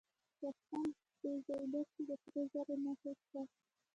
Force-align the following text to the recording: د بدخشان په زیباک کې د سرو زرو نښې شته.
د 0.03 0.03
بدخشان 0.39 0.87
په 1.19 1.29
زیباک 1.45 1.87
کې 1.93 2.01
د 2.09 2.11
سرو 2.21 2.41
زرو 2.53 2.75
نښې 2.83 3.11
شته. 3.19 3.41